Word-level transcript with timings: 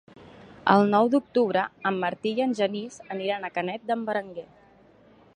El 0.75 0.85
nou 0.93 1.09
d'octubre 1.15 1.65
en 1.89 1.99
Martí 2.03 2.31
i 2.39 2.43
en 2.45 2.55
Genís 2.59 2.97
aniran 3.17 3.45
a 3.45 3.51
Canet 3.59 3.85
d'en 3.91 4.07
Berenguer. 4.09 4.47